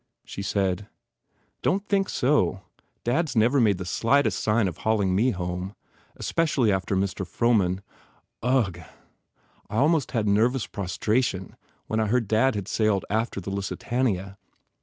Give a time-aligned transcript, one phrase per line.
[0.25, 0.87] She said,
[1.61, 2.61] "Don t think so.
[3.03, 5.75] Dad s never made the slightest sign of hauling me home.
[6.15, 7.23] Especially after Mr.
[7.23, 7.83] Frohman....
[8.41, 8.79] Ugh!
[9.69, 14.39] I almost had nervous prostration, when I heard Dad had sailed after the Lusitania!"